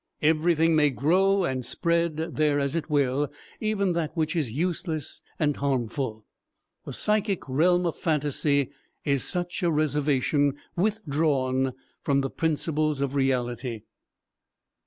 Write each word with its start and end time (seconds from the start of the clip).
Everything 0.23 0.75
may 0.75 0.89
grow 0.89 1.43
and 1.43 1.63
spread 1.63 2.15
there 2.17 2.59
as 2.59 2.75
it 2.75 2.89
will, 2.89 3.31
even 3.59 3.93
that 3.93 4.17
which 4.17 4.35
is 4.35 4.51
useless 4.51 5.21
and 5.37 5.55
harmful. 5.57 6.25
The 6.85 6.93
psychic 6.93 7.47
realm 7.47 7.85
of 7.85 7.97
phantasy 7.97 8.71
is 9.05 9.23
such 9.23 9.61
a 9.61 9.69
reservation 9.69 10.55
withdrawn 10.75 11.73
from 12.01 12.21
the 12.21 12.31
principles 12.31 12.99
of 12.99 13.13
reality. 13.13 13.83